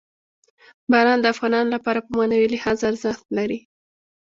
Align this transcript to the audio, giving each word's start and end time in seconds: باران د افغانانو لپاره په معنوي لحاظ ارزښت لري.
باران 0.91 1.19
د 1.21 1.25
افغانانو 1.33 1.73
لپاره 1.75 1.99
په 2.05 2.11
معنوي 2.17 2.47
لحاظ 2.55 2.77
ارزښت 2.89 3.25
لري. 3.37 3.59